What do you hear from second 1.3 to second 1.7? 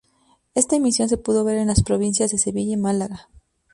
ver en